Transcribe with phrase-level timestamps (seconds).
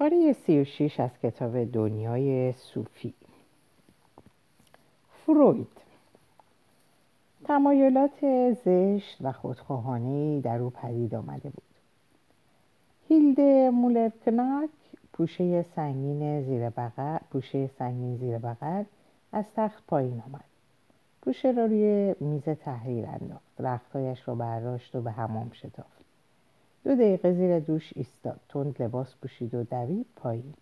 [0.00, 3.14] پاره سی و شیش از کتاب دنیای صوفی.
[5.12, 5.80] فروید.
[7.44, 11.62] تمایلات زشت و خودخواهانه در او پدید آمده بود.
[13.08, 14.70] هیلده مولرکناک
[15.12, 18.84] پوشه سنگین زیر بغل پوشه سنگین زیر بغل
[19.32, 20.44] از تخت پایین آمد.
[21.22, 23.60] پوشه را روی میز تحریر انداخت.
[23.60, 25.99] رختهایش را برداشت و به حمام شتافت.
[26.84, 28.40] دو دقیقه زیر دوش ایستاد.
[28.48, 30.54] تند لباس پوشید و دوید پایین.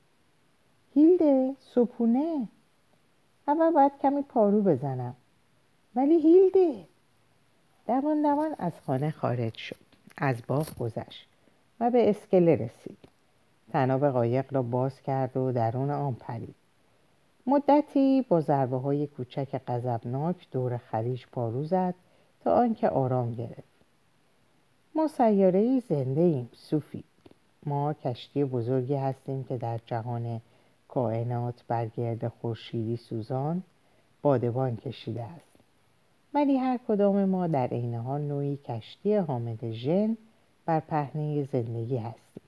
[0.94, 2.48] هیلده صبحونه.
[3.48, 5.14] اول باید کمی پارو بزنم.
[5.94, 6.84] ولی هیلده.
[7.86, 9.76] دوان دوان از خانه خارج شد.
[10.16, 11.28] از باغ گذشت
[11.80, 12.98] و به اسکله رسید.
[13.72, 16.54] تناب قایق را باز کرد و درون آن پرید.
[17.46, 21.94] مدتی با ضربه های کوچک غضبناک دور خلیج پارو زد
[22.44, 23.77] تا آنکه آرام گرفت.
[24.98, 26.48] ما سیاره زنده ایم.
[26.52, 27.04] صوفی.
[27.66, 30.40] ما کشتی بزرگی هستیم که در جهان
[30.88, 33.62] کائنات برگرد خورشیدی سوزان
[34.22, 35.50] بادبان کشیده است.
[36.34, 40.16] ولی هر کدام ما در عین حال نوعی کشتی حامل ژن
[40.66, 42.42] بر پهنه زندگی هستیم.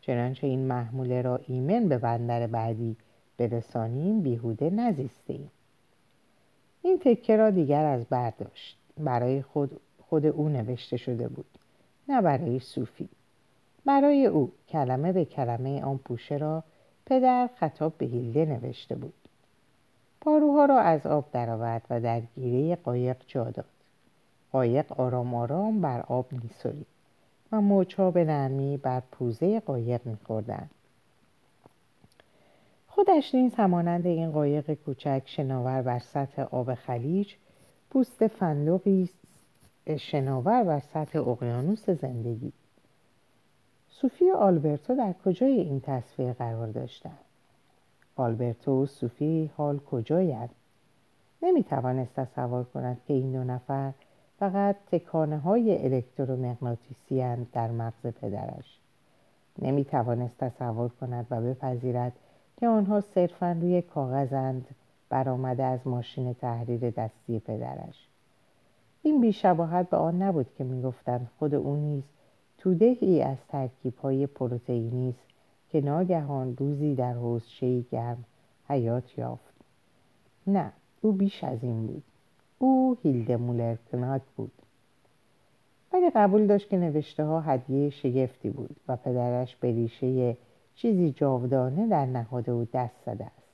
[0.00, 2.96] چنانچه این محموله را ایمن به بندر بعدی
[3.38, 5.50] برسانیم بیهوده نزیستیم.
[6.82, 8.78] این تکه را دیگر از برداشت.
[8.98, 11.51] برای خود, خود او نوشته شده بود.
[12.08, 13.08] نه برای صوفی.
[13.84, 16.62] برای او کلمه به کلمه آن پوشه را
[17.06, 19.14] پدر خطاب به هیلده نوشته بود.
[20.20, 23.64] پاروها را از آب درآورد و در گیره قایق جا داد.
[24.52, 26.86] قایق آرام آرام بر آب میسرید
[27.52, 30.70] و موجها به نرمی بر پوزه قایق میخوردند.
[32.88, 37.34] خودش نیز همانند این قایق کوچک شناور بر سطح آب خلیج
[37.90, 39.10] پوست فندقی
[39.96, 42.52] شناور بر سطح اقیانوس زندگی.
[43.88, 47.18] صوفی و آلبرتو در کجای این تصویر قرار داشتند
[48.16, 50.50] آلبرتو و صوفی حال کجایند؟
[51.42, 53.92] نمی توانست تصور کند که این دو نفر
[54.38, 58.78] فقط تکانه های الکترومغناطیسی در مغز پدرش.
[59.58, 62.12] نمی توانست تصور کند و بپذیرد
[62.56, 64.66] که آنها صرفا روی کاغذند
[65.08, 68.08] برآمده از ماشین تحریر دستی پدرش.
[69.02, 72.02] این بیشباهت به آن نبود که می‌گفتند خود او نیز
[72.58, 75.32] توده ای از ترکیب های پروتئینی است
[75.68, 78.24] که ناگهان روزی در حوزچهای گرم
[78.68, 79.54] حیات یافت.
[80.46, 82.02] نه او بیش از این بود.
[82.58, 84.52] او هیلده مولر کناک بود.
[85.92, 90.36] ولی قبول داشت که نوشته ها هدیه شگفتی بود و پدرش به ریشه
[90.74, 93.48] چیزی جاودانه در نهاد او دست زده است.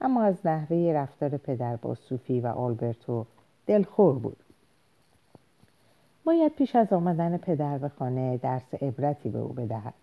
[0.00, 3.26] اما از نحوه رفتار پدر با صوفی و آلبرتو
[3.66, 4.36] دلخور بود.
[6.24, 9.94] باید پیش از آمدن پدر به خانه درس عبرتی به او بدهد.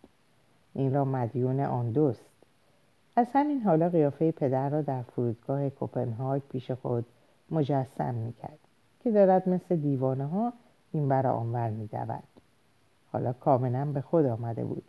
[0.74, 2.26] این را مدیون آن دوست.
[3.16, 7.06] از همین حالا قیافه پدر را در فرودگاه کوپنهاگ پیش خود
[7.52, 8.60] مجسم می‌کرد
[9.04, 10.54] که دارد مثل دیوانه ها
[10.92, 12.24] این برا آنور میدود.
[13.12, 14.84] حالا کاملا به خود آمده بود.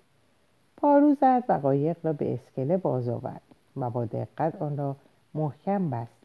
[0.76, 3.42] پارو زد و قایق را به اسکله باز آورد
[3.76, 4.96] و با دقت آن را
[5.34, 6.24] محکم بست.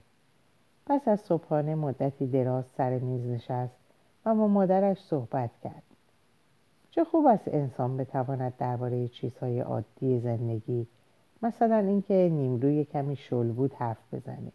[0.86, 3.85] پس از صبحانه مدتی دراز سر میز نشست
[4.34, 5.84] و مادرش صحبت کرد.
[6.92, 10.88] چه خوب است انسان بتواند درباره چیزهای عادی زندگی
[11.42, 14.52] مثلا اینکه نیمروی کمی شل بود حرف بزنه.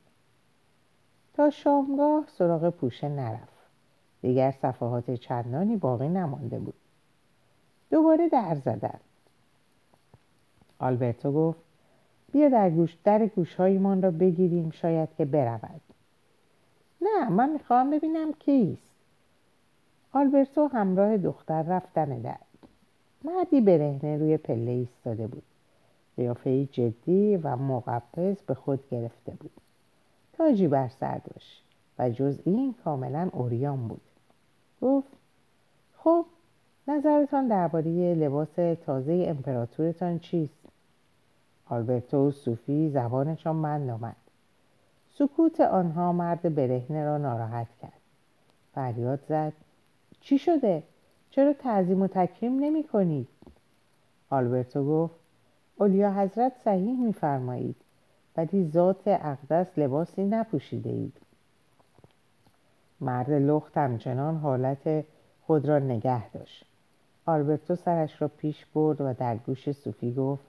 [1.34, 3.60] تا شامگاه سراغ پوشه نرفت.
[4.22, 6.75] دیگر صفحات چندانی باقی نمانده بود.
[7.91, 9.00] دوباره در زدن
[10.78, 11.60] آلبرتو گفت
[12.32, 15.80] بیا در گوش در گوشهایمان را بگیریم شاید که برود.
[17.00, 18.90] نه من می‌خواهم ببینم کیست.
[20.12, 22.37] آلبرتو همراه دختر رفتن در
[23.25, 25.43] مردی برهنه روی پله ایستاده بود.
[26.16, 29.50] قیافه جدی و مقبض به خود گرفته بود.
[30.32, 31.65] تاجی بر سر داشت
[31.98, 34.00] و جز این کاملا اوریان بود.
[34.82, 35.09] گفت
[35.97, 36.25] خب
[36.88, 38.54] نظرتان درباره لباس
[38.87, 40.60] تازه امپراتورتان چیست؟
[41.66, 44.16] آلبرتو و صوفی زبانشان بند آمد.
[45.15, 48.01] سکوت آنها مرد برهنه را ناراحت کرد.
[48.74, 49.53] فریاد زد.
[50.21, 50.83] چی شده؟
[51.31, 53.28] چرا تعظیم و تکریم نمی کنید؟
[54.31, 55.15] آلبرتو گفت
[55.77, 57.77] اولیا حضرت صحیح میفرمایید
[58.37, 61.17] ولی ذات اقدس لباسی نپوشیده اید.
[63.01, 65.05] مرد لخت همچنان حالت
[65.47, 66.67] خود را نگه داشت.
[67.27, 70.45] آلبرتو سرش را پیش برد و در گوش صوفی گفت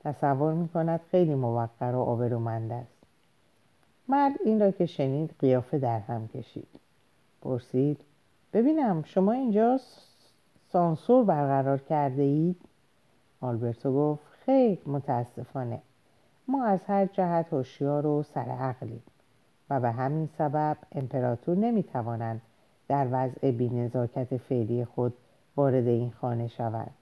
[0.00, 2.96] تصور می کند خیلی موقر و آبرومند است.
[4.08, 6.68] مرد این را که شنید قیافه در هم کشید.
[7.42, 8.00] پرسید
[8.56, 9.80] ببینم شما اینجا
[10.72, 12.56] سانسور برقرار کرده اید؟
[13.40, 15.82] آلبرتو گفت خیر متاسفانه.
[16.48, 19.02] ما از هر جهت هوشیار و سرعقلیم
[19.70, 22.42] و به همین سبب امپراتور نمی‌توانند
[22.88, 25.14] در وضع بینزاکت فعلی خود
[25.56, 26.94] وارد این خانه شوند.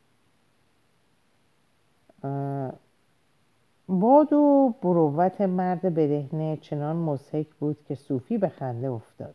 [3.89, 9.35] باد و بروت مرد برهنه چنان مزهک بود که صوفی به خنده افتاد.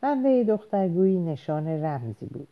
[0.00, 2.48] خنده دخترگویی نشان رمزی بود.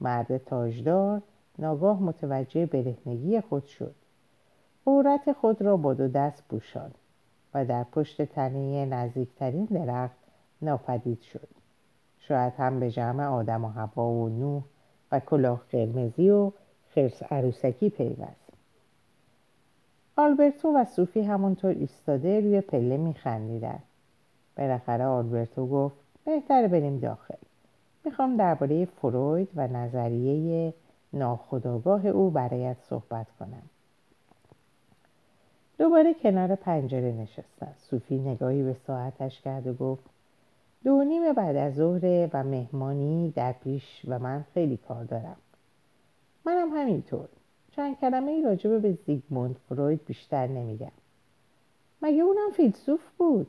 [0.00, 1.22] مرد تاجدار
[1.58, 3.94] ناگاه متوجه برهنگی خود شد.
[4.86, 6.94] عورت خود را با دو دست پوشاند
[7.54, 10.16] و در پشت تنه نزدیکترین درخت
[10.62, 11.48] ناپدید شد.
[12.18, 14.62] شاید هم به جمع آدم و هوا و نوح
[15.12, 16.52] و کلاه قرمزی و
[16.94, 18.46] خرس عروسکی پیوست.
[20.16, 23.78] آلبرتو و صوفی همونطور ایستاده روی پله میخندیدن
[24.56, 27.34] بالاخره آلبرتو گفت بهتره بریم داخل.
[28.04, 30.74] می‌خوام درباره فروید و نظریه
[31.12, 33.62] ناخداگاه او برایت صحبت کنم.
[35.78, 40.04] دوباره کنار پنجره نشستن صوفی نگاهی به ساعتش کرد و گفت
[40.84, 45.36] دو نیم بعد از ظهر و مهمانی در پیش و من خیلی کار دارم.
[46.44, 47.28] منم همینطور.
[47.70, 50.92] چند کلمه ای راجبه به زیگموند فروید بیشتر نمیگم.
[52.02, 53.46] مگه اونم فیلسوف بود؟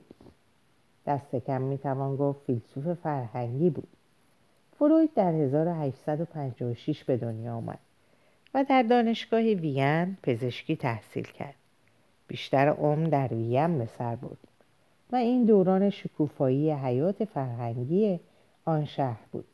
[1.07, 3.88] دست کم می‌توان گفت فیلسوف فرهنگی بود.
[4.80, 7.80] فروید در 1856 به دنیا آمد
[8.54, 11.56] و در دانشگاه وین پزشکی تحصیل کرد.
[12.27, 14.38] بیشتر عمر در وین به سر برد
[15.12, 18.19] و این دوران شکوفایی حیات فرهنگی
[18.65, 19.48] آن شهر بود.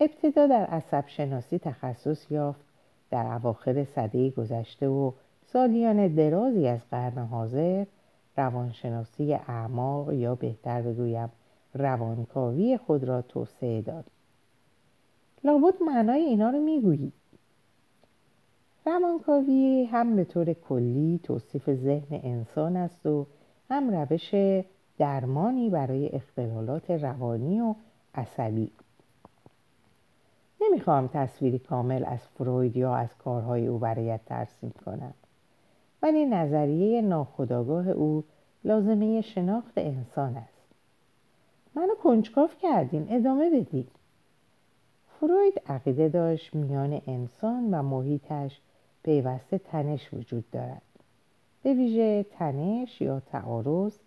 [0.00, 2.64] ابتدا در عصب شناسی تخصص یافت
[3.10, 5.12] در اواخر سده گذشته و
[5.46, 7.84] سالیان درازی از قرن حاضر
[8.36, 11.28] روانشناسی اعماق یا بهتر بگویم
[11.74, 14.04] روانکاوی خود را توسعه داد.
[15.44, 17.12] لابد معنای اینا رو می‌گویی.
[18.86, 23.26] روانکاوی هم به طور کلی توصیف ذهن انسان است و
[23.70, 24.34] هم روش
[24.98, 27.74] درمانی برای اختلالات روانی و
[28.14, 28.70] عصبی.
[30.60, 35.14] نمی‌خواهم تصویری کامل از فروید یا از کارهای او برایت ترسیم کنم.
[36.04, 38.24] ولی نظریه ناخداگاه او
[38.64, 40.64] لازمه شناخت انسان است.
[41.74, 43.88] منو کنجکاف کردین ادامه بدید
[45.20, 48.60] فروید عقیده داشت میان انسان و محیطش
[49.02, 50.82] پیوسته تنش وجود دارد.
[51.62, 53.98] به ویژه تنش یا تعارض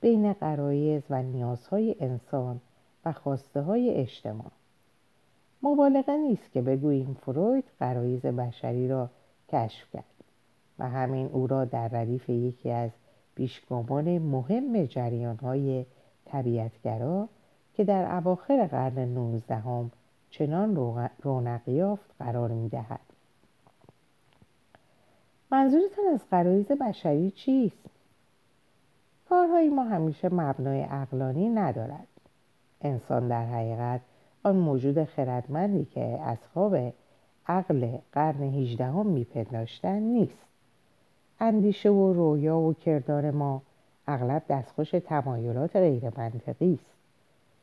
[0.00, 2.60] بین قرایز و نیازهای انسان
[3.04, 4.50] و خواسته های اجتماع.
[5.62, 9.10] مبالغه نیست که بگوییم فروید قرایز بشری را
[9.48, 10.15] کشف کرد.
[10.78, 12.90] و همین او را در ردیف یکی از
[13.34, 15.86] پیشگامان مهم جریان های
[16.24, 17.28] طبیعتگرا
[17.74, 19.90] که در اواخر قرن نوزدهم
[20.30, 23.00] چنان رونق یافت قرار می دهد.
[25.50, 27.86] منظورتان از قرایز بشری چیست؟
[29.28, 32.06] کارهای ما همیشه مبنای اقلانی ندارد.
[32.80, 34.00] انسان در حقیقت
[34.42, 36.76] آن موجود خردمندی که اصحاب
[37.46, 40.46] عقل قرن هیجدهم میپنداشتن نیست
[41.40, 43.62] اندیشه و رویا و کردار ما
[44.06, 46.96] اغلب دستخوش تمایلات غیر منطقی است.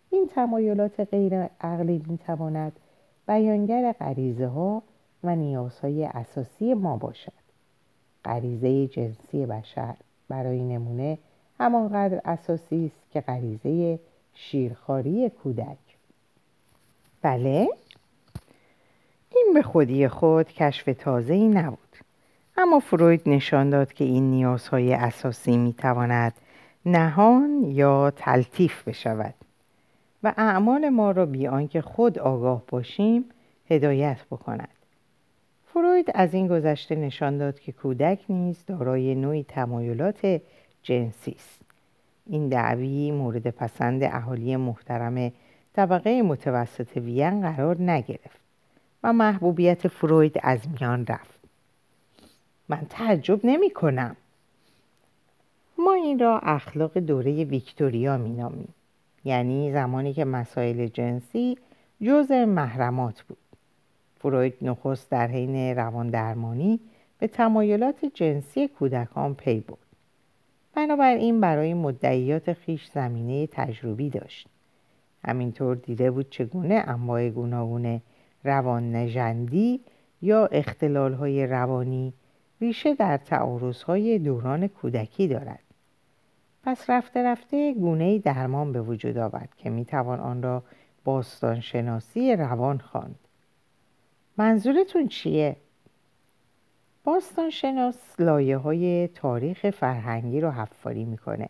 [0.09, 2.79] این تمایلات غیر عقلی می‌تواند
[3.27, 4.83] بیانگر غریزه ها
[5.23, 7.43] و نیازهای اساسی ما باشد.
[8.25, 9.95] غریزه جنسی بشر
[10.29, 11.17] برای نمونه
[11.59, 13.99] همانقدر اساسی است که غریزه
[14.33, 15.77] شیرخواری کودک.
[17.21, 17.67] بله؟
[19.35, 21.82] این به خودی خود کشف تازه ای نبود.
[22.57, 26.33] اما فروید نشان داد که این نیازهای اساسی می تواند
[26.85, 29.33] نهان یا تلطیف بشود
[30.23, 33.25] و اعمال ما را بی آنکه خود آگاه باشیم
[33.69, 34.69] هدایت بکند.
[35.73, 40.41] فروید از این گذشته نشان داد که کودک نیز دارای نوعی تمایلات
[40.83, 41.61] جنسی است.
[42.25, 45.31] این دعوی مورد پسند اهالی محترم
[45.73, 48.39] طبقه متوسط وین قرار نگرفت
[49.03, 51.32] و محبوبیت فروید از میان رفت.
[52.69, 54.15] من تعجب نمی کنم
[55.77, 58.73] ما این را اخلاق دوره ویکتوریا می نامیم.
[59.25, 61.57] یعنی زمانی که مسائل جنسی
[62.01, 63.37] جز محرمات بود.
[64.19, 66.79] فروید نخست در حین روان درمانی
[67.19, 69.77] به تمایلات جنسی کودکان پی برد.
[70.75, 74.47] بنابراین برای مدعیات خیش زمینه تجربی داشت.
[75.25, 78.01] همینطور دیده بود چگونه انواع گوناگون
[78.43, 79.79] روان نژندی
[80.21, 82.13] یا اختلال های روانی
[82.61, 83.83] ریشه در تعارض
[84.23, 85.59] دوران کودکی دارد.
[86.63, 90.63] پس رفته رفته گونه درمان به وجود آورد که می‌توان آن را
[91.03, 93.19] باستان شناسی روان خواند.
[94.37, 95.55] منظورتون چیه؟
[97.03, 101.49] باستانشناس لایه های تاریخ فرهنگی رو حفاری می‌کنه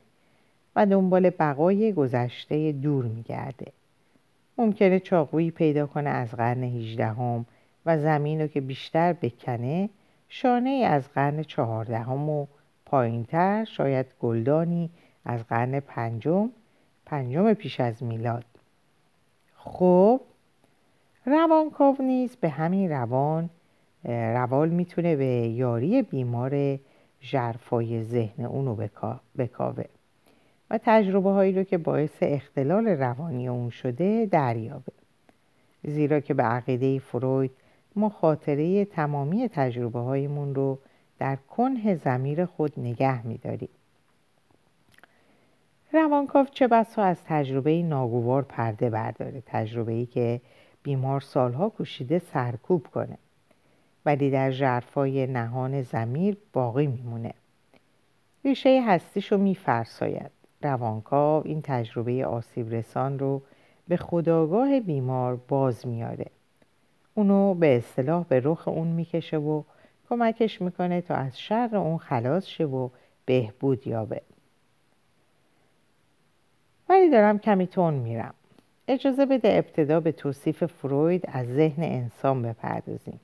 [0.75, 3.71] و دنبال بقای گذشته دور میگرده.
[4.57, 7.45] ممکنه چاقویی پیدا کنه از قرن هیچدهم
[7.85, 9.89] و زمین رو که بیشتر بکنه
[10.35, 12.45] شانه از قرن چهاردهم و
[12.85, 14.89] پایینتر شاید گلدانی
[15.25, 16.49] از قرن پنجم
[17.05, 18.45] پنجم پیش از میلاد.
[19.55, 20.21] خب
[21.25, 23.49] روانکاو نیز به همین روان
[24.05, 26.79] روال می‌تونه به یاری بیمار
[27.21, 28.87] ژرفای ذهن اونو
[29.37, 29.85] بکاوه
[30.69, 34.93] و تجربه هایی رو که باعث اختلال روانی اون شده دریابه.
[35.83, 37.51] زیرا که به عقیده فروید
[37.95, 40.79] ما خاطره تمامی تجربه هایمون رو
[41.19, 43.69] در کنه زمیر خود نگه میداریم.
[45.93, 50.41] روانکاو چه بسا از تجربه ناگوار پرده برداره تجربه ای که
[50.83, 53.17] بیمار سالها کوشیده سرکوب کنه
[54.05, 57.33] ولی در جرفای نهان زمیر باقی میمونه.
[58.45, 60.31] ریشه هستیش رو میفرساید.
[60.61, 63.41] روانکاو این تجربه آسیب رسان رو
[63.87, 66.25] به خداگاه بیمار باز میاره
[67.13, 69.63] اونو به اصطلاح به رخ اون می‌کشه و
[70.09, 72.89] کمکش می‌کنه تا از شر اون خلاص شه و
[73.25, 74.21] بهبود یابه.
[76.89, 78.33] ولی دارم کمی تون میرم.
[78.87, 83.19] اجازه بده ابتدا به توصیف فروید از ذهن انسان بپردازیم.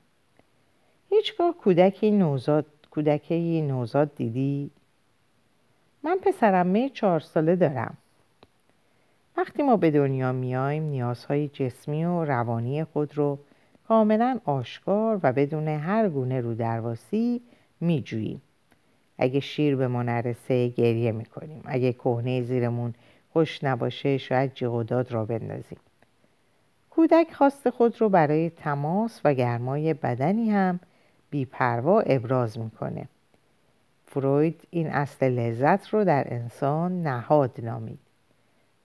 [1.10, 4.70] هیچگاه کودکی نوزاد کودکی نوزاد دیدی؟
[6.02, 7.96] من پسرمه چهار ساله دارم.
[9.36, 13.38] وقتی ما به دنیا میایم نیازهای جسمی و روانی خود رو
[13.90, 17.42] کاملا آشکار و بدون هر گونه رو درواسی
[17.80, 18.42] میجوییم
[19.18, 21.62] اگه شیر به ما نرسه گریه می‌کنیم.
[21.64, 22.94] اگه کهنه زیرمون
[23.32, 25.78] خوش نباشه شاید جغداد را بندازیم.
[26.90, 30.80] کودک خواست خود رو برای تماس و گرمای بدنی هم
[31.30, 33.08] بیپروا ابراز می‌کنه.
[34.06, 38.00] فروید این اصل لذت رو در انسان نهاد نامید.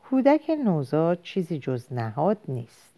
[0.10, 2.95] کودک نوزاد چیزی جز نهاد نیست.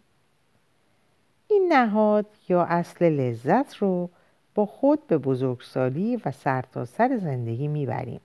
[1.50, 4.10] این نهاد یا اصل لذت رو
[4.54, 8.20] با خود به بزرگسالی و سرتاسر سر زندگی می‌بریم.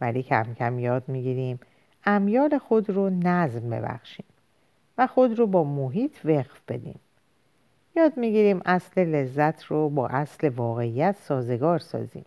[0.00, 1.60] ولی کم کم یاد می‌گیریم
[2.04, 4.26] امیال خود رو نظم ببخشیم
[4.98, 7.00] و خود رو با محیط وقف بدیم.
[7.96, 12.24] یاد می‌گیریم اصل لذت رو با اصل واقعیت سازگار سازیم.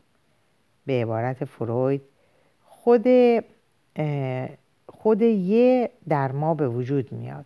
[0.85, 2.01] به عبارت فروید
[2.65, 3.07] خود
[4.87, 7.45] خود یه در ما به وجود میاد.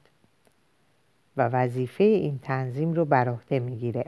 [1.39, 4.05] و وظیفه این تنظیم رو بر عهده می‌گیره.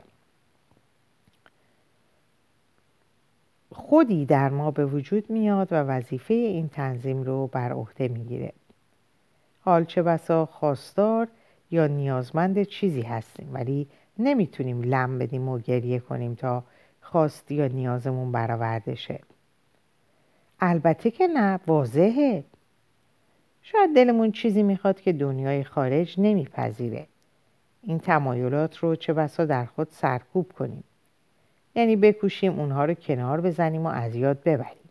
[3.70, 8.52] خودی در ما به وجود میاد و وظیفه این تنظیم رو بر عهده می‌گیره.
[9.60, 11.28] حال چه بسا خواستار
[11.70, 16.64] یا نیازمند چیزی هستیم ولی نمی‌تونیم لم بدیم و گریه کنیم تا
[17.00, 19.20] خواست یا نیازمون برآورده شه.
[20.60, 22.44] البته که نه واضحه.
[23.62, 27.06] شاید دلمون چیزی می‌خواد که دنیای خارج نمیپذیره.
[27.82, 30.84] این تمایلات رو چه بسا در خود سرکوب کنیم.
[31.74, 34.88] یعنی بکوشیم اونها رو کنار بزنیم و از یاد ببریم.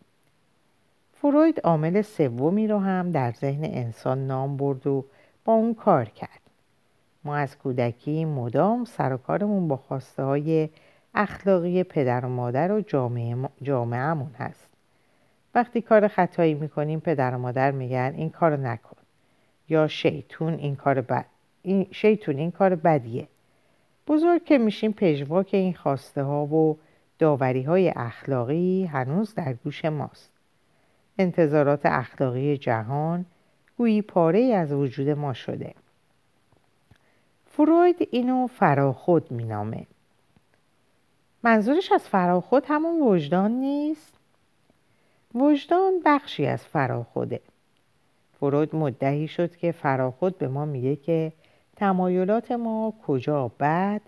[1.12, 5.04] فروید عامل سومی رو هم در ذهن انسان نام برد و
[5.44, 6.40] با اون کار کرد.
[7.24, 10.68] ما از کودکی مدام سر و کارمون با خواسته های
[11.14, 14.70] اخلاقی پدر و مادر و جامعه جامعهمون هست.
[15.54, 18.96] وقتی کار خطایی می‌کنیم پدر و مادر میگن این کارو نکن.
[19.68, 21.26] یا شیطون این کار بد.
[21.62, 23.28] این شیطون این کار بدیه.
[24.06, 26.78] بزرگ که میشیم پژواک این خواسته ها و
[27.18, 30.30] داوری های اخلاقی هنوز در گوش ماست.
[31.18, 33.24] انتظارات اخلاقی جهان
[33.78, 35.74] گویی پاره از وجود ما شده.
[37.46, 39.86] فروید اینو فراخود مینامه.
[41.42, 44.14] منظورش از فراخود همون وجدان نیست؟
[45.34, 47.40] وجدان بخشی از فراخوده.
[48.40, 51.32] فروید مدهی شد که فراخود به ما میگه که
[51.76, 54.00] تمایلات ما کجا بد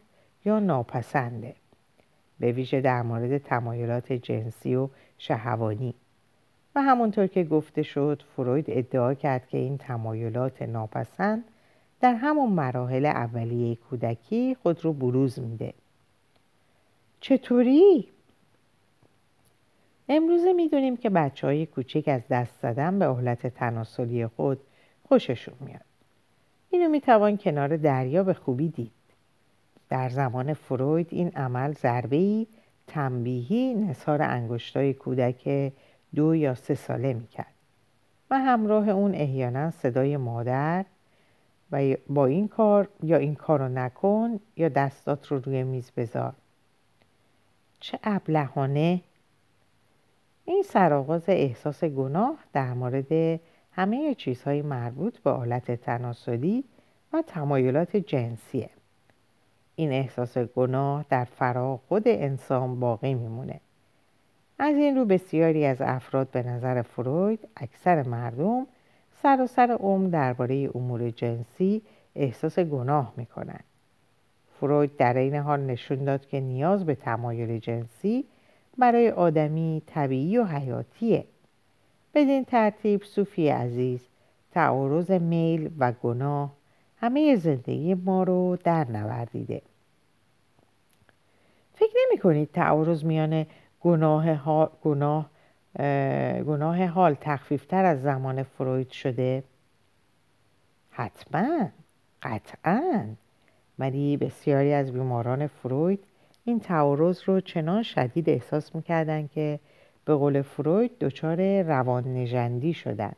[0.44, 1.54] یا ناپسنده؟
[2.40, 5.94] به ویژه در مورد تمایلات جنسی و شهوانی.
[6.74, 11.44] و همونطور که گفته شد فروید ادعا کرد که این تمایلات ناپسند
[12.00, 15.74] در همون مراحل اولیه کودکی خود رو بروز میده.
[17.20, 18.08] چطوری؟
[20.08, 24.60] امروزه می‌دونیم که بچه های کوچک از دست زدن به اهلت تناسلی خود
[25.08, 25.93] خوششون میاد.
[26.74, 28.92] اینو می‌توان کنار دریا به خوبی دید.
[29.88, 32.46] در زمان فروید این عمل ضربه‌ای
[32.86, 35.72] تنبیهی نصار انگشتای کودک
[36.14, 37.54] دو یا سه ساله می‌کرد.
[38.30, 40.84] و همراه اون احیانا صدای مادر
[41.72, 46.32] و با این کار یا این کار رو نکن یا دستات رو روی میز بذار.
[47.80, 49.00] چه ابلهانه!
[50.44, 53.40] این سرآغاز احساس گناه در مورد
[53.76, 56.64] همه چیزهای مربوط به آلت تناسلی
[57.12, 58.70] و تمایلات جنسیه.
[59.76, 63.60] این احساس گناه در فرا خود انسان باقی میمونه.
[64.58, 68.66] از این رو بسیاری از افراد به نظر فروید اکثر مردم
[69.22, 71.82] سراسر عمر درباره امور جنسی
[72.16, 73.64] احساس گناه می‌کنند
[74.60, 78.24] فروید در این حال نشون داد که نیاز به تمایل جنسی
[78.78, 81.24] برای آدمی طبیعی و حیاتیه.
[82.14, 84.08] بدین ترتیب صوفی عزیز
[84.50, 86.52] تعارض میل و گناه
[86.96, 89.62] همه زندگی ما رو در نوردیده
[91.74, 93.46] فکر نمی کنید تعارض میان
[93.80, 94.36] گناه,
[94.82, 95.30] گناه,
[96.46, 99.44] گناه حال تخفیفتر از زمان فروید شده؟
[100.90, 101.68] حتما
[102.22, 103.06] قطعا
[103.78, 106.04] ولی بسیاری از بیماران فروید
[106.44, 109.60] این تعارض رو چنان شدید احساس می‌کردن که
[110.04, 113.16] به قول فروید دچار روان نجندی شدند.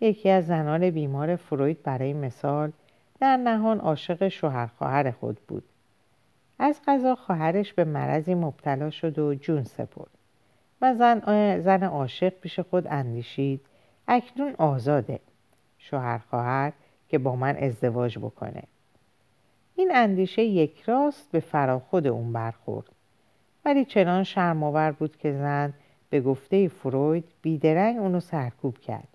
[0.00, 2.72] یکی از زنان بیمار فروید برای مثال
[3.20, 5.64] در نهان عاشق شوهر خواهر خود بود.
[6.58, 10.10] از غذا خواهرش به مرضی مبتلا شد و جون سپرد
[10.82, 11.20] و زن,
[11.60, 13.60] زن عاشق پیش خود اندیشید
[14.08, 15.20] اکنون آزاده
[15.78, 16.72] شوهر خواهر
[17.08, 18.62] که با من ازدواج بکنه
[19.76, 22.88] این اندیشه یک راست به فراخود اون برخورد
[23.64, 25.72] ولی چنان شرماور بود که زن
[26.10, 29.08] به گفته فروید بیدرنگ اونو سرکوب کرد.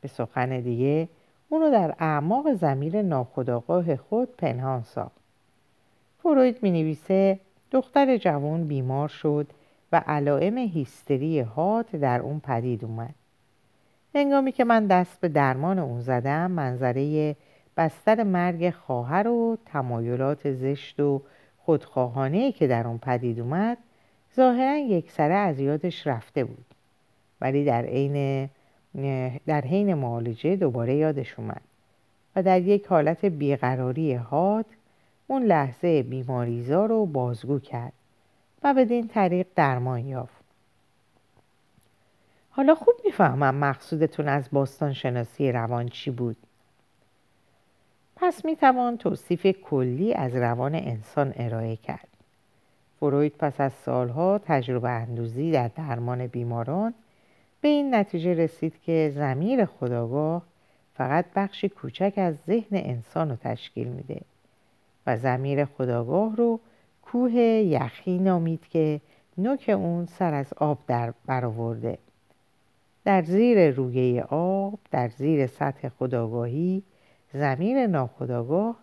[0.00, 1.08] به سخن دیگه
[1.48, 5.20] اونو در اعماق زمیر ناخداگاه خود پنهان ساخت.
[6.22, 7.40] فروید می نویسه
[7.70, 9.46] دختر جوان بیمار شد
[9.92, 13.14] و علائم هیستری هات در اون پدید اومد.
[14.14, 17.36] هنگامی که من دست به درمان اون زدم منظره
[17.76, 21.22] بستر مرگ خواهر و تمایلات زشت و
[21.64, 23.78] خودخواهانه که در اون پدید اومد
[24.36, 26.64] ظاهرا یک سره از یادش رفته بود.
[27.40, 28.48] ولی در عین
[29.46, 31.60] در حین معالجه دوباره یادش اومد
[32.36, 34.66] و در یک حالت بیقراری حاد
[35.26, 37.92] اون لحظه بیماریزا رو بازگو کرد
[38.62, 40.44] و بدین طریق درمان یافت.
[42.50, 46.36] حالا خوب می‌فهمم مقصودتون از باستان شناسی روان چی بود.
[48.16, 52.08] پس می‌توان توصیف کلی از روان انسان ارائه کرد.
[53.00, 56.94] فروید پس از سالها تجربه اندوزی در درمان بیماران
[57.60, 60.42] به این نتیجه رسید که زمیر خداگاه
[60.94, 64.20] فقط بخشی کوچک از ذهن انسان رو تشکیل میده
[65.06, 66.60] و زمیر خداگاه رو
[67.02, 69.00] کوه یخی نامید که
[69.38, 71.98] نوک اون سر از آب در برآورده.
[73.04, 76.82] در زیر رویه آب در زیر سطح خداگاهی
[77.34, 78.76] زمیر ناخداگاه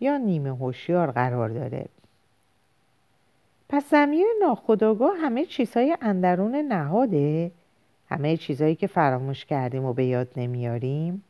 [0.00, 1.86] یا نیمه هوشیار قرار داره
[3.68, 7.50] پس زمیر ناخداگاه همه چیزهای اندرون نهاده؟
[8.08, 11.24] همه چیزهایی که فراموش کردیم و به یاد نمیاریم؟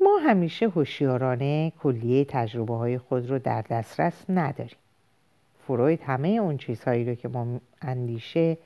[0.00, 4.76] ما همیشه هوشیارانه کلیه تجربه های خود رو در دسترس نداریم.
[5.66, 8.56] فروید همه اون چیزهایی رو که ما اندیشه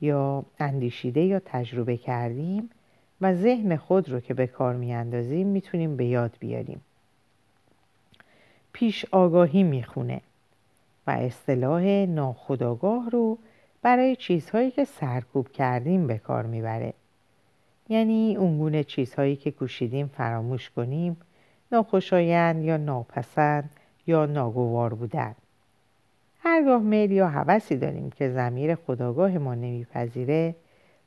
[0.00, 2.70] یا اندیشیده یا تجربه کردیم
[3.24, 6.80] و ذهن خود رو که به کار میاندازیم می‌تونیم به یاد بیاریم.
[8.72, 10.20] پیش آگاهی می‌خونه
[11.06, 13.38] و اصطلاح ناخداگاه رو
[13.82, 16.92] برای چیزهایی که سرکوب کردیم به کار می‌بره.
[17.88, 21.16] یعنی اونگونه چیزهایی که کوشیدیم فراموش کنیم
[21.72, 23.70] ناخوشایند یا ناپسند
[24.06, 25.34] یا ناگوار بودن.
[26.40, 30.54] هرگاه میل یا حوثی داریم که زمیر خداگاه ما نمیپذیره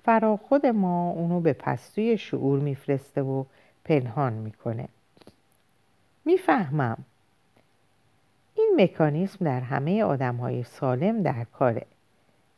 [0.07, 3.43] فرا خود ما اونو به پستوی شعور میفرسته و
[3.85, 4.87] پنهان می‌کنه.
[6.25, 6.97] می‌فهمم.
[8.55, 11.85] این مکانیسم در همه آدم های سالم در کاره.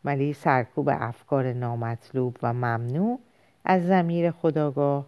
[0.05, 3.19] ولی سرکوب افکار نامطلوب و ممنوع
[3.65, 5.05] از زمیر خداگاه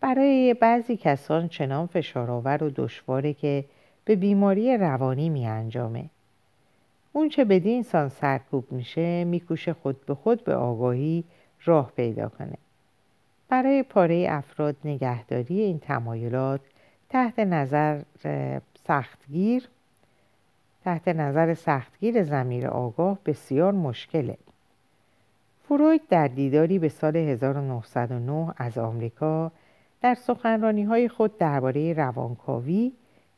[0.00, 3.64] برای بعضی کسان چنان فشارآور و دشواره که
[4.04, 6.04] به بیماری روانی می انجامه.
[7.12, 11.24] اون چه بدین انسان سرکوب میشه میکوشه خود به خود به آگاهی
[11.64, 12.58] راه پیدا کنه.
[13.48, 16.60] برای پاره افراد نگهداری این تمایلات
[17.08, 18.02] تحت نظر
[18.86, 19.68] سختگیر
[20.84, 24.36] تحت نظر سختگیر زمیر آگاه بسیار مشکله.
[25.68, 29.52] فروید در دیداری به سال 1909 از آمریکا
[30.00, 32.92] در سخنرانی های خود درباره روانکاوی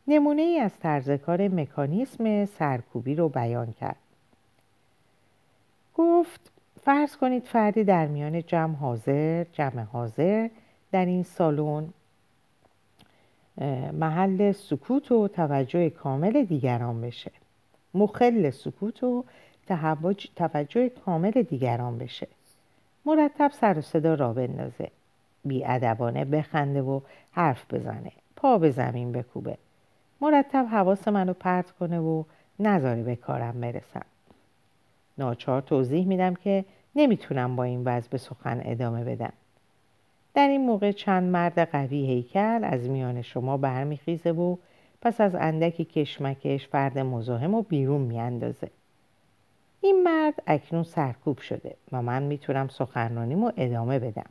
[0.09, 3.97] نمونه ای از طرزکار مکانیسم سرکوبی رو بیان کرد.
[5.95, 6.56] گفت
[6.87, 10.49] فرض کنید فردی در میان جمع حاضر جمع حاضر
[10.93, 11.89] در این سالن
[13.93, 17.31] محل سکوت و توجه کامل دیگران بشه.
[17.95, 19.25] مخل سکوت و
[20.37, 22.29] توجه کامل دیگران بشه.
[23.05, 24.91] مرتب سر و صدا را بندازه.
[25.45, 27.01] بیادبانه بخنده و
[27.33, 28.13] حرف بزنه.
[28.37, 29.59] پا به زمین بکوبه.
[30.21, 32.25] مرتب حواس منو پرت کنه و
[32.61, 34.07] نذاره به کارم برسم.
[35.19, 36.65] ناچار توضیح میدم که
[36.97, 39.33] نمی‌تونم با این وضع به سخن ادامه بدم.
[40.35, 44.57] در این موقع چند مرد قوی هیکل از میان شما برمیخیزه و
[45.03, 48.71] پس از اندکی کشمکش فرد مزاحم و بیرون میاندازه.
[49.81, 54.31] این مرد اکنون سرکوب شده و من می‌تونم سخنرانیمو ادامه بدم.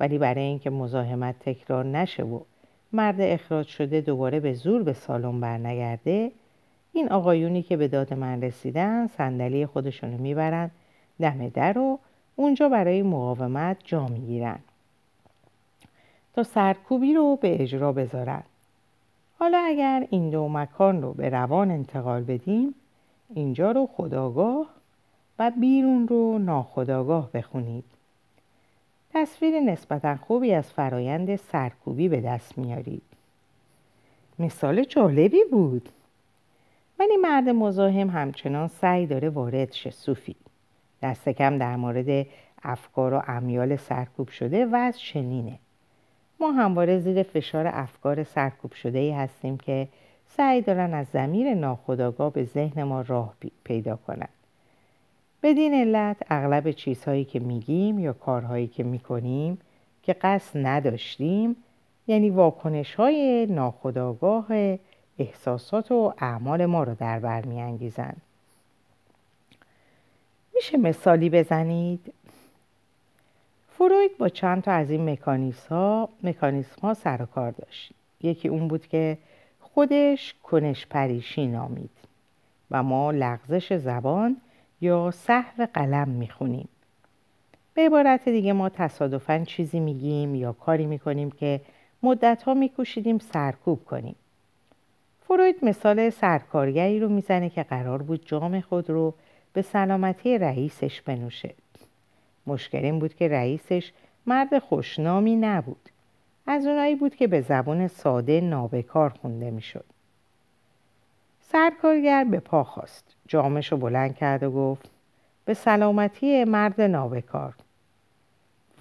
[0.00, 2.40] ولی برای اینکه مزاحمت تکرار نشه و
[2.92, 6.32] مرد اخراج شده دوباره به زور به سالن برنگرده
[6.92, 10.70] این آقایونی که به داد من رسیدن صندلی خودشونو می‌برن
[11.20, 11.98] دم در و
[12.36, 14.58] اونجا برای مقاومت جا می‌گیرن
[16.34, 18.42] تا سرکوبی رو به اجرا بذارن.
[19.38, 22.74] حالا اگر این دو مکان رو به روان انتقال بدیم
[23.34, 24.66] اینجا رو خداگاه
[25.38, 27.84] و بیرون رو ناخداگاه بخونید.
[29.14, 33.02] تصویر نسبتا خوبی از فرایند سرکوبی به دست میارید.
[34.38, 35.88] مثال جالبی بود.
[36.98, 40.36] ولی مرد مزاحم همچنان سعی داره وارد شه صوفی
[41.02, 42.26] دست کم در مورد
[42.62, 45.58] افکار و امیال سرکوب شده و از چنینه
[46.40, 49.88] ما همواره زیر فشار افکار سرکوب شده ای هستیم که
[50.26, 53.34] سعی دارن از زمیر ناخداگاه به ذهن ما راه
[53.64, 54.28] پیدا کنند.
[55.42, 59.58] بدین علت اغلب چیزهایی که میگیم یا کارهایی که می‌کنیم
[60.02, 61.56] که قصد نداشتیم
[62.06, 64.46] یعنی واکنش های ناخداگاه
[65.18, 68.22] احساسات و اعمال ما رو در بر میانگیزند
[70.62, 72.12] میشه مثالی بزنید؟
[73.78, 77.92] فروید با چند تا از این مکانیسم ها, مکانیسم سر و کار داشت.
[78.22, 79.18] یکی اون بود که
[79.60, 81.90] خودش کنش پریشی نامید
[82.70, 84.36] و ما لغزش زبان
[84.80, 86.68] یا صحو قلم می‌خونیم.
[87.74, 91.60] به عبارت دیگه ما تصادفا چیزی میگیم یا کاری می‌کنیم که
[92.02, 94.14] مدتها میکوشیدیم سرکوب کنیم.
[95.28, 99.14] فروید مثال سرکارگری رو می‌زنه که قرار بود جام خود رو
[99.52, 101.54] به سلامتی رئیسش بنوشه.
[102.46, 103.92] مشکل این بود که رئیسش
[104.26, 105.88] مرد خوشنامی نبود.
[106.46, 109.84] از اونایی بود که به زبان ساده نابکار خونده می‌شد.
[111.40, 114.90] سرکارگر به پا خواست جامش رو بلند کرد و گفت
[115.44, 117.54] به سلامتی مرد نابکار.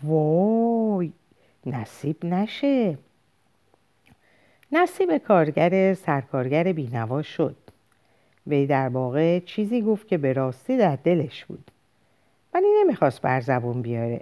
[0.03, 1.11] وای
[1.65, 2.97] نصیب نشه.
[4.71, 7.55] نصیب کارگر سرکارگر بینوا شد.
[8.47, 11.71] وی در واقع چیزی گفت که به راستی در دلش بود.
[12.53, 14.21] ولی نمی‌خواست بر زبون بیاره.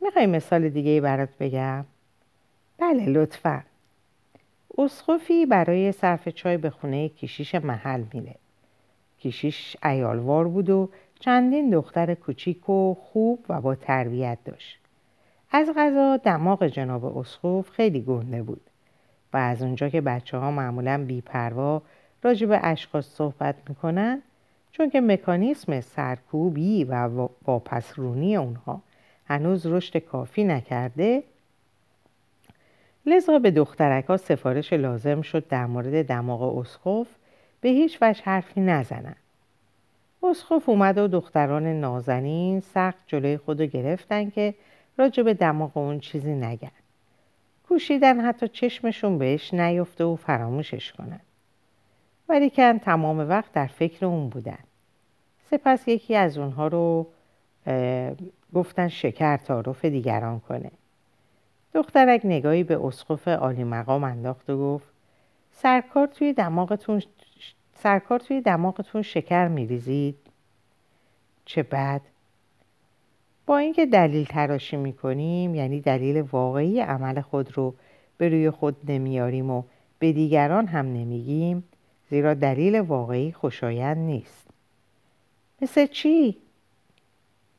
[0.00, 1.84] می‌خوای مثال دیگه برات بگم؟
[2.78, 3.62] بله لطفا.
[4.78, 8.34] اسخفی برای صرف چای به خونه کشیش محل میره.
[9.20, 10.88] کشیش ایالوار بود و
[11.20, 14.78] چندین دختر کوچیک و خوب و با تربیت داشت.
[15.50, 18.60] از غذا دماغ جناب اسخوف خیلی گنده بود
[19.32, 21.82] و از اونجا که بچه ها معمولا بیپروا
[22.22, 24.22] راجع به اشخاص صحبت می‌کنن
[24.72, 27.08] چون که مکانیسم سرکوبی و
[27.46, 28.82] واپسرونی اونها
[29.26, 31.22] هنوز رشد کافی نکرده.
[33.06, 37.08] لذا به دخترک ها سفارش لازم شد در مورد دماغ اسخوف
[37.60, 39.16] به هیچ وجه حرفی نزنن.
[40.22, 44.54] اسخوف اومد و دختران نازنین سخت جلوی خودو گرفتن که
[44.98, 46.70] راجع به دماغ اون چیزی نگن.
[47.68, 51.20] کوشیدن حتی چشمشون بهش نیفته و فراموشش کنن.
[52.28, 54.58] ولیکن تمام وقت در فکر اون بودن.
[55.50, 57.06] سپس یکی از اونها رو
[58.54, 60.70] گفتن شکر تعارف دیگران کنه.
[61.74, 64.86] دخترک نگاهی به اسقف عالی مقام انداخت و گفت
[65.52, 67.02] سرکار توی دماغتون
[67.74, 70.16] سرکار توی دماغتون شکر میریزید؟
[71.44, 72.00] چه بد.
[73.46, 77.74] با اینکه دلیل تراشی می‌کنیم یعنی دلیل واقعی عمل خود رو
[78.18, 79.62] به روی خود نمیاریم و
[79.98, 81.64] به دیگران هم نمیگیم
[82.10, 84.46] زیرا دلیل واقعی خوشایند نیست.
[85.62, 86.36] مثل چی؟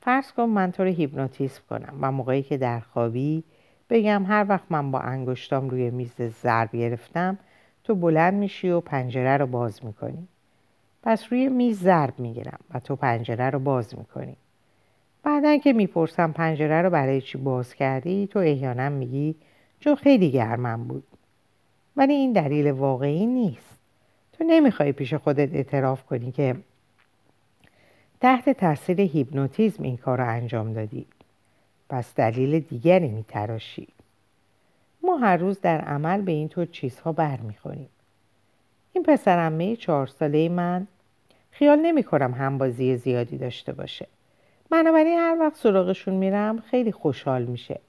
[0.01, 3.43] فرض کن من تو رو هیپنوتیزم کنم و موقعی که در خوابی
[3.89, 7.37] بگم هر وقت من با انگشتام روی میز ضرب گرفتم
[7.83, 10.27] تو بلند میشی و پنجره رو باز می‌کنی.
[11.03, 14.35] پس روی میز ضرب می‌گیرم و تو پنجره رو باز می‌کنی.
[15.23, 19.35] بعدا که می‌پرسم پنجره رو برای چی باز کردی تو احیانا میگی
[19.79, 21.03] چون خیلی گرمم بود.
[21.97, 23.68] ولی این دلیل واقعی نیست.
[24.39, 26.55] تو نمی‌خوای پیش خودت اعتراف کنی که
[28.21, 31.05] تحت تاثیر هیپنوتیزم این کار رو انجام دادی.
[31.89, 33.87] پس دلیل دیگری میتراشی.
[35.03, 37.89] ما هر روز در عمل به این طور چیزها برمیخوریم.
[38.93, 40.87] این پسرمه چهار ساله من.
[41.51, 44.07] خیال نمی کنم همبازی زیادی داشته باشه.
[44.69, 47.79] بنابراین هر وقت سراغشون میرم خیلی خوشحال میشه.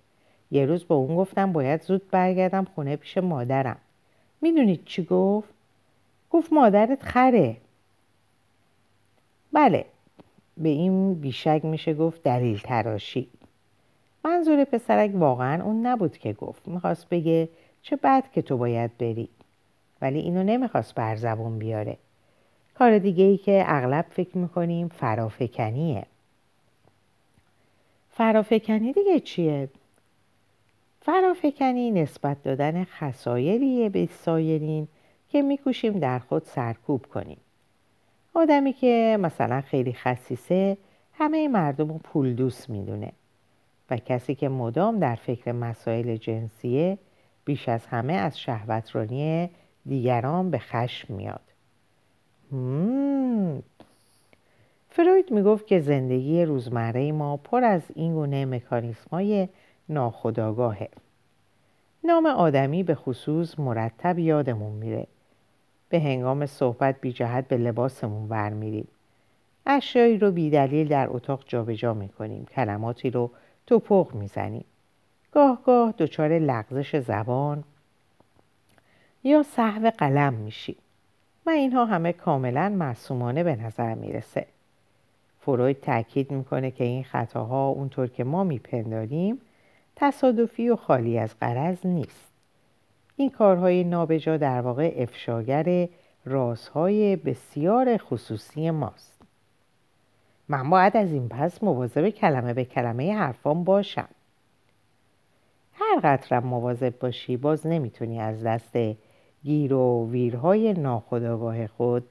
[0.50, 3.76] یه روز با اون گفتم باید زود برگردم خونه پیش مادرم.
[4.40, 5.59] می‌دونید چی گفت؟
[6.30, 7.56] گفت مادرت خره.
[9.52, 9.84] بله
[10.56, 13.28] به این بیشک میشه گفت دلیل تراشی.
[14.24, 16.68] منظور پسرک واقعا اون نبود که گفت.
[16.68, 17.48] می‌خواست بگه
[17.82, 19.28] چه بد که تو باید بری.
[20.02, 21.96] ولی اینو نمی‌خواست بر زبون بیاره.
[22.74, 26.06] کار دیگه ای که اغلب فکر می‌کنیم فرافکنیه.
[28.10, 29.68] فرافکنی دیگه چیه؟
[31.02, 34.88] فرافکنی نسبت دادن خسایریه به سایرین.
[35.30, 37.38] که میکوشیم در خود سرکوب کنیم.
[38.34, 40.76] آدمی که مثلا خیلی خصیصه
[41.12, 43.12] همه مردم رو پول دوست می‌دونه.
[43.90, 46.98] و کسی که مدام در فکر مسائل جنسیه
[47.44, 49.50] بیش از همه از شهوترانی
[49.86, 51.40] دیگران به خشم میاد.
[54.88, 59.48] فروید می‌گفت که زندگی روزمره ما پر از این گونه مکانیسم های
[59.88, 60.88] ناخداگاهه
[62.04, 65.06] نام آدمی به خصوص مرتب یادمون میره.
[65.90, 68.88] به هنگام صحبت بی جهت به لباسمون برمیریم
[69.66, 72.44] اشیایی رو بی دلیل در اتاق جابجا می‌کنیم.
[72.44, 73.30] کلماتی رو
[73.66, 74.64] توپق می‌زنیم.
[75.32, 77.64] گاه گاه دچار لغزش زبان
[79.24, 80.76] یا صحو قلم میشیم.
[81.46, 84.46] و اینها همه کاملا معصومانه به نظر می‌رسه.
[85.40, 89.40] فروید تاکید می‌کنه که این خطاها اونطور که ما میپنداریم
[89.96, 92.29] تصادفی و خالی از قرض نیست.
[93.20, 95.88] این کارهای نابجا در واقع افشاگر
[96.24, 99.22] رازهای بسیار خصوصی ماست.
[100.48, 104.08] من باید از این پس مواظب کلمه به کلمه حرفان باشم.
[105.74, 108.76] هر قطرم مواظب باشی باز نمی‌تونی از دست
[109.44, 112.04] گیر و ویرهای ناخداگاه خود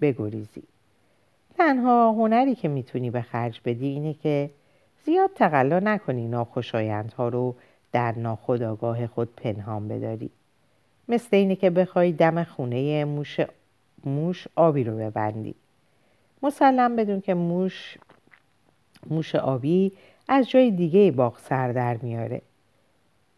[0.00, 0.62] بگریزی.
[1.58, 4.50] تنها هنری که می‌تونی به خرج بدی اینه که
[5.04, 7.54] زیاد تقلا نکنی ناخوشایندها رو
[7.92, 10.30] در ناخداگاه خود پنهان بداری.
[11.08, 13.40] مثل اینه که بخوای دم خونه موش,
[14.04, 15.54] موش آبی رو ببندی.
[16.42, 17.98] مسلم بدون که موش
[19.10, 19.92] موش آبی
[20.28, 22.42] از جای دیگه باغ سر در میاره.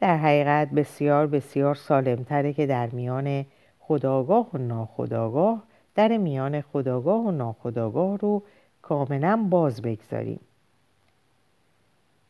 [0.00, 3.46] در حقیقت بسیار بسیار سالمتره که در میان
[3.80, 5.62] خداگاه و ناخداگاه
[5.94, 8.42] در میان خداگاه و ناخداگاه رو
[8.83, 10.40] کاملا باز بگذاریم.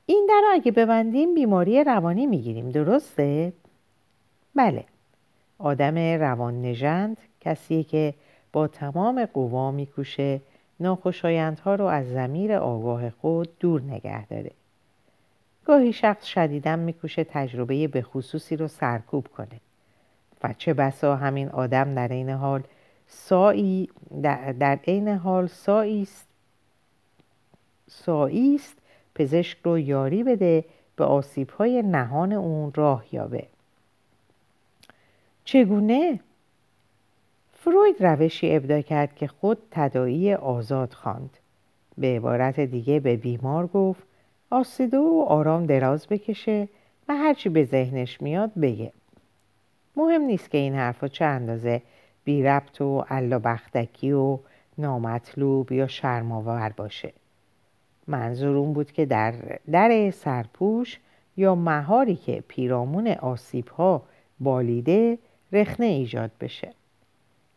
[0.06, 2.70] این در اگه ببندیم بیماری روانی می‌گیریم.
[2.70, 3.52] درسته؟
[4.54, 4.84] بله.
[5.60, 8.14] آدم روان نژند کسی که
[8.52, 10.40] با تمام قوا میکوشه
[10.80, 14.50] ناخوشایندها رو از زمیر آگاه خود دور نگه داره.
[15.64, 19.60] گاهی شخص شدیدن میکوشه تجربه به خصوصی رو سرکوب کنه.
[20.42, 22.62] و چه بسا همین آدم در این حال
[23.06, 23.88] سایی
[24.22, 26.28] در عین حال ساییست
[27.88, 28.76] ساییست
[29.14, 30.64] پزشک رو یاری بده
[30.96, 33.46] به آسیبهای نهان اون راه یابه.
[35.50, 36.20] چگونه؟
[37.52, 41.36] فروید روشی ابدا کرد که خود تدایی آزاد خواند.
[41.98, 44.02] به عبارت دیگه به بیمار گفت
[44.50, 46.68] آسیده و آرام دراز بکشه
[47.08, 48.92] و هرچی به ذهنش میاد بگه.
[49.96, 51.82] مهم نیست که این حرفا چه اندازه
[52.24, 54.38] بی ربط و علا بختکی و
[54.78, 57.12] نامطلوب یا شرماور باشه.
[58.06, 59.34] منظور اون بود که در
[59.70, 60.98] در سرپوش
[61.36, 64.02] یا مهاری که پیرامون آسیب ها
[64.40, 65.18] بالیده
[65.52, 66.72] رخنه ایجاد بشه.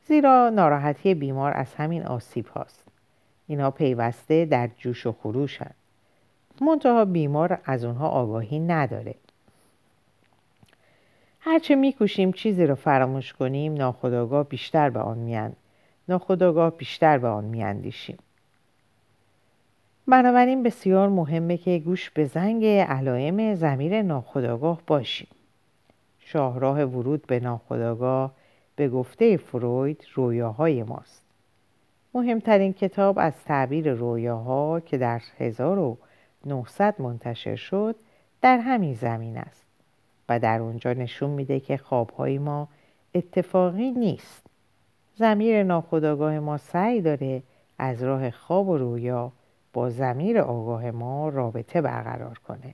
[0.07, 2.87] زیرا ناراحتی بیمار از همین آسیب هاست.
[3.47, 5.71] اینا پیوسته در جوش و خروشن.
[6.61, 9.15] منتها بیمار از اونها آگاهی نداره.
[11.39, 15.53] هرچه میکوشیم چیزی رو فراموش کنیم ناخداگاه بیشتر به آن میان
[16.09, 18.17] ناخداگاه بیشتر به آن میاندیشیم.
[20.07, 25.27] بنابراین بسیار مهمه که گوش به زنگ علائم زمیر ناخداگاه باشیم.
[26.33, 28.33] شاهراه ورود به ناخداگاه
[28.75, 31.23] به گفته فروید رویاهای ماست.
[32.13, 37.95] مهمترین کتاب از تعبیر رویاها که در 1900 منتشر شد
[38.41, 39.65] در همین زمین است
[40.29, 42.67] و در اونجا نشون میده که خوابهای ما
[43.15, 44.47] اتفاقی نیست.
[45.15, 47.43] زمیر ناخداگاه ما سعی داره
[47.77, 49.31] از راه خواب و رویا
[49.73, 52.73] با زمیر آگاه ما رابطه برقرار کنه.